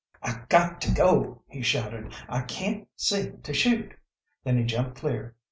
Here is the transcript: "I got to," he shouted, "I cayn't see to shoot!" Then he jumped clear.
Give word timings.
"I 0.23 0.41
got 0.49 0.81
to," 0.81 1.41
he 1.47 1.61
shouted, 1.61 2.15
"I 2.27 2.41
cayn't 2.41 2.87
see 2.95 3.33
to 3.43 3.53
shoot!" 3.53 3.93
Then 4.43 4.57
he 4.57 4.63
jumped 4.63 4.95
clear. 4.97 5.35